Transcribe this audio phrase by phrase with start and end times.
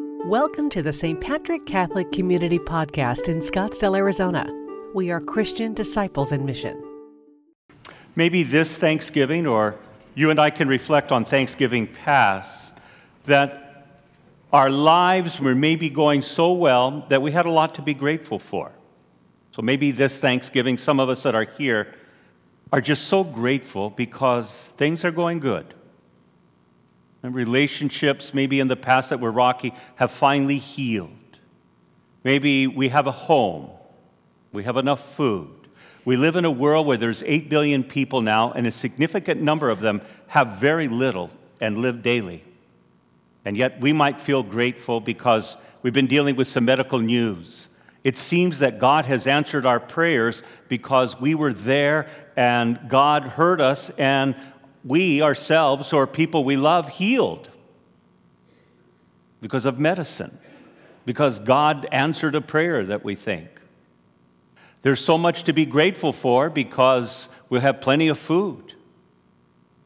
[0.00, 1.20] Welcome to the St.
[1.20, 4.46] Patrick Catholic Community Podcast in Scottsdale, Arizona.
[4.94, 6.80] We are Christian disciples in mission.
[8.14, 9.74] Maybe this Thanksgiving, or
[10.14, 12.76] you and I can reflect on Thanksgiving past,
[13.26, 13.88] that
[14.52, 18.38] our lives were maybe going so well that we had a lot to be grateful
[18.38, 18.70] for.
[19.50, 21.92] So maybe this Thanksgiving, some of us that are here
[22.72, 25.74] are just so grateful because things are going good.
[27.28, 31.10] And relationships, maybe in the past that were rocky, have finally healed.
[32.24, 33.68] Maybe we have a home,
[34.50, 35.50] we have enough food.
[36.06, 39.68] We live in a world where there's 8 billion people now, and a significant number
[39.68, 42.44] of them have very little and live daily.
[43.44, 47.68] And yet we might feel grateful because we've been dealing with some medical news.
[48.04, 52.08] It seems that God has answered our prayers because we were there
[52.38, 54.34] and God heard us and
[54.84, 57.50] we ourselves or people we love healed
[59.40, 60.38] because of medicine,
[61.04, 63.48] because God answered a prayer that we think.
[64.82, 68.74] There's so much to be grateful for because we have plenty of food.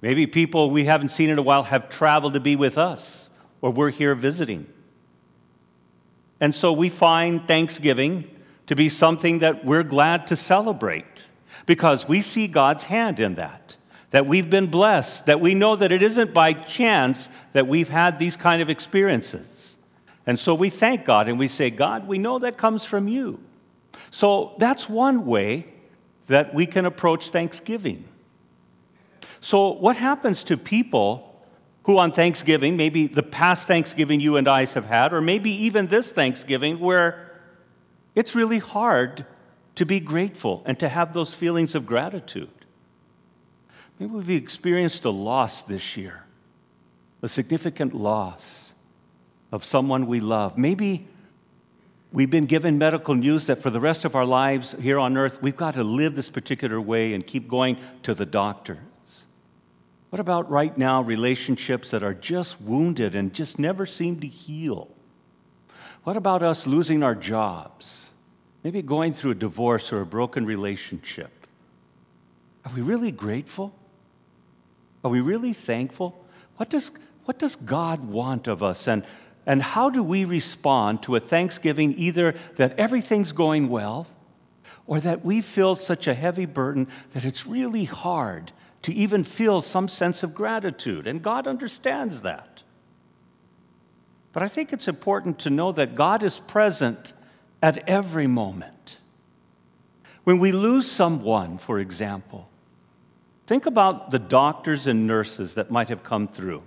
[0.01, 3.29] Maybe people we haven't seen in a while have traveled to be with us,
[3.61, 4.67] or we're here visiting.
[6.41, 8.29] And so we find Thanksgiving
[8.67, 11.27] to be something that we're glad to celebrate
[11.67, 13.77] because we see God's hand in that
[14.13, 18.19] that we've been blessed, that we know that it isn't by chance that we've had
[18.19, 19.77] these kind of experiences.
[20.27, 23.41] And so we thank God and we say, God, we know that comes from you.
[24.11, 25.67] So that's one way
[26.27, 28.05] that we can approach Thanksgiving.
[29.41, 31.29] So, what happens to people
[31.83, 35.89] who on Thanksgiving, maybe the past Thanksgiving you and I have had, or maybe even
[35.89, 37.41] this Thanksgiving, where
[38.15, 39.27] it's really hard
[39.75, 42.62] to be grateful and to have those feelings of gratitude?
[43.99, 46.25] Maybe we've experienced a loss this year,
[47.23, 48.73] a significant loss
[49.53, 50.59] of someone we love.
[50.59, 51.07] Maybe
[52.13, 55.43] we've been given medical news that for the rest of our lives here on earth,
[55.43, 58.79] we've got to live this particular way and keep going to the doctors.
[60.11, 64.91] What about right now, relationships that are just wounded and just never seem to heal?
[66.05, 68.11] What about us losing our jobs?
[68.65, 71.31] Maybe going through a divorce or a broken relationship?
[72.65, 73.75] Are we really grateful?
[75.05, 76.25] Are we really thankful?
[76.57, 76.93] What does,
[77.25, 78.87] what does God want of us?
[78.87, 79.05] And,
[79.47, 84.07] and how do we respond to a thanksgiving either that everything's going well
[84.87, 88.53] or that we feel such a heavy burden that it's really hard
[88.83, 91.07] to even feel some sense of gratitude?
[91.07, 92.63] And God understands that.
[94.33, 97.13] But I think it's important to know that God is present
[97.63, 98.99] at every moment.
[100.25, 102.49] When we lose someone, for example,
[103.47, 106.63] Think about the doctors and nurses that might have come through.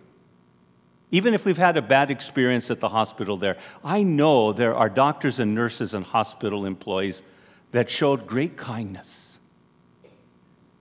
[1.12, 4.90] Even if we've had a bad experience at the hospital there, I know there are
[4.90, 7.24] doctors and nurses and hospital employees
[7.72, 9.38] that showed great kindness.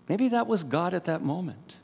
[0.09, 1.79] Maybe that was God at that moment.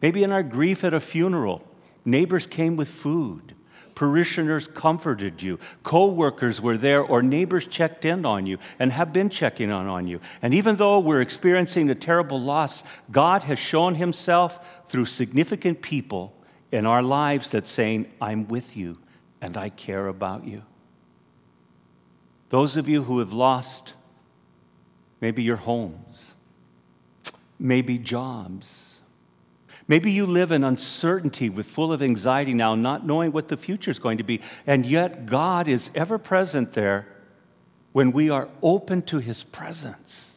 [0.00, 1.66] Maybe in our grief at a funeral,
[2.04, 3.53] neighbors came with food
[3.94, 9.12] parishioners comforted you, co workers were there, or neighbors checked in on you and have
[9.12, 10.20] been checking on, on you.
[10.42, 16.34] And even though we're experiencing a terrible loss, God has shown himself through significant people
[16.70, 18.98] in our lives that saying, I'm with you
[19.40, 20.62] and I care about you.
[22.50, 23.94] Those of you who have lost
[25.20, 26.34] maybe your homes,
[27.58, 28.93] maybe jobs,
[29.86, 33.90] Maybe you live in uncertainty with full of anxiety now, not knowing what the future
[33.90, 34.40] is going to be.
[34.66, 37.06] And yet God is ever present there
[37.92, 40.34] when we are open to his presence.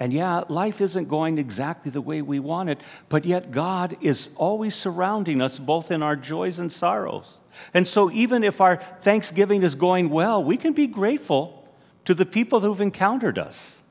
[0.00, 4.28] And yeah, life isn't going exactly the way we want it, but yet God is
[4.36, 7.38] always surrounding us both in our joys and sorrows.
[7.72, 11.66] And so even if our Thanksgiving is going well, we can be grateful
[12.04, 13.83] to the people who've encountered us.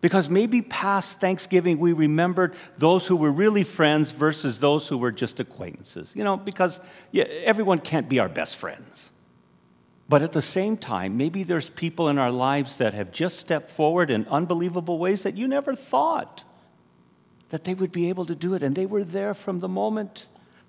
[0.00, 5.10] Because maybe past Thanksgiving, we remembered those who were really friends versus those who were
[5.10, 6.12] just acquaintances.
[6.14, 9.10] You know, because yeah, everyone can't be our best friends.
[10.08, 13.70] But at the same time, maybe there's people in our lives that have just stepped
[13.70, 16.44] forward in unbelievable ways that you never thought
[17.50, 18.62] that they would be able to do it.
[18.62, 20.26] And they were there from the moment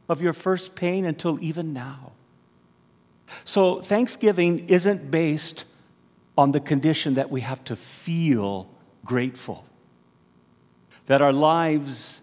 [0.09, 2.13] of your first pain until even now.
[3.45, 5.65] So, Thanksgiving isn't based
[6.35, 8.67] on the condition that we have to feel
[9.05, 9.65] grateful.
[11.05, 12.21] That our lives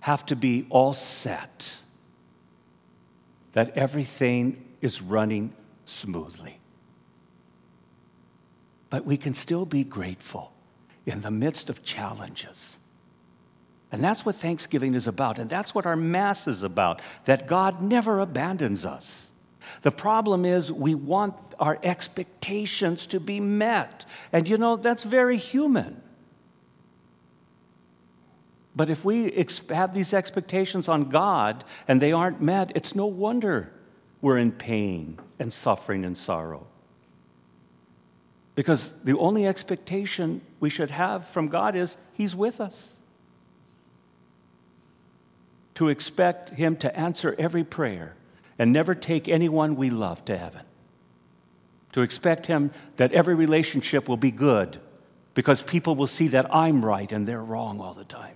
[0.00, 1.78] have to be all set.
[3.52, 5.52] That everything is running
[5.84, 6.60] smoothly.
[8.88, 10.52] But we can still be grateful
[11.06, 12.78] in the midst of challenges.
[13.92, 15.38] And that's what Thanksgiving is about.
[15.38, 19.32] And that's what our Mass is about that God never abandons us.
[19.82, 24.06] The problem is we want our expectations to be met.
[24.32, 26.02] And you know, that's very human.
[28.74, 33.06] But if we ex- have these expectations on God and they aren't met, it's no
[33.06, 33.72] wonder
[34.20, 36.66] we're in pain and suffering and sorrow.
[38.54, 42.94] Because the only expectation we should have from God is He's with us.
[45.76, 48.14] To expect Him to answer every prayer
[48.58, 50.62] and never take anyone we love to heaven.
[51.92, 54.78] To expect Him that every relationship will be good
[55.32, 58.34] because people will see that I'm right and they're wrong all the time.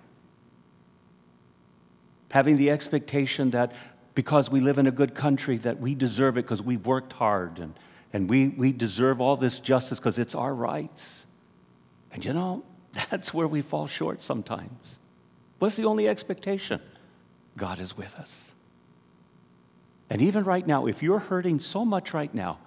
[2.34, 3.70] Having the expectation that
[4.16, 7.60] because we live in a good country that we deserve it because we've worked hard
[7.60, 7.78] and,
[8.12, 11.26] and we, we deserve all this justice because it's our rights.
[12.10, 12.64] And you know,
[13.10, 14.98] that's where we fall short sometimes.
[15.60, 16.80] What's the only expectation?
[17.56, 18.52] God is with us.
[20.10, 22.58] And even right now, if you're hurting so much right now,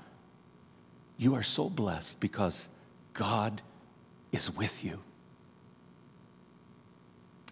[1.18, 2.70] you are so blessed because
[3.14, 3.62] God
[4.32, 5.02] is with you.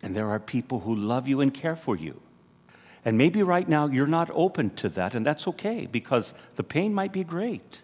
[0.06, 2.22] And there are people who love you and care for you.
[3.04, 6.94] And maybe right now you're not open to that, and that's okay because the pain
[6.94, 7.82] might be great.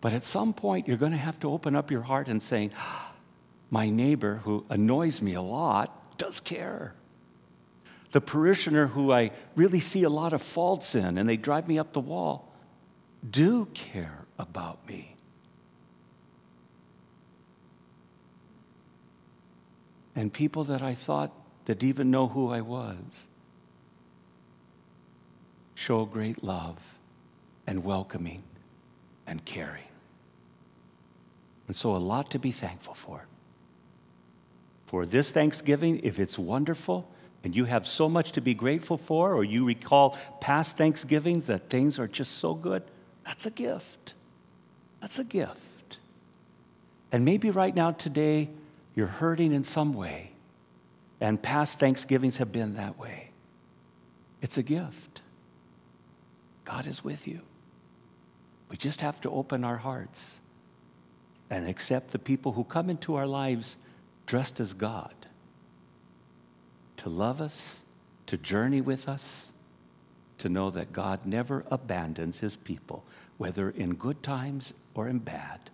[0.00, 2.70] But at some point, you're going to have to open up your heart and say,
[2.78, 3.12] ah,
[3.70, 6.94] My neighbor who annoys me a lot does care.
[8.12, 11.80] The parishioner who I really see a lot of faults in and they drive me
[11.80, 12.52] up the wall
[13.28, 15.13] do care about me.
[20.16, 21.32] And people that I thought
[21.64, 23.28] that even know who I was.
[25.74, 26.78] Show great love
[27.66, 28.42] and welcoming
[29.26, 29.82] and caring.
[31.66, 33.26] And so, a lot to be thankful for.
[34.86, 37.10] For this Thanksgiving, if it's wonderful
[37.42, 41.68] and you have so much to be grateful for, or you recall past Thanksgivings that
[41.70, 42.82] things are just so good,
[43.24, 44.14] that's a gift.
[45.00, 45.98] That's a gift.
[47.10, 48.50] And maybe right now, today,
[48.94, 50.30] you're hurting in some way
[51.20, 53.30] and past Thanksgivings have been that way.
[54.42, 55.22] It's a gift.
[56.64, 57.40] God is with you.
[58.68, 60.38] We just have to open our hearts
[61.50, 63.76] and accept the people who come into our lives
[64.26, 65.14] dressed as God
[66.96, 67.82] to love us,
[68.26, 69.52] to journey with us,
[70.38, 73.04] to know that God never abandons his people,
[73.36, 75.70] whether in good times or in bad.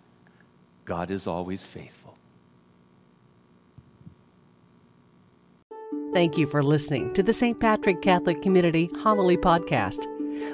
[0.85, 2.17] God is always faithful.
[6.13, 7.57] Thank you for listening to the St.
[7.57, 10.07] Patrick Catholic Community Homily Podcast.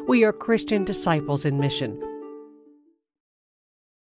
[0.07, 1.99] We are Christian disciples in mission,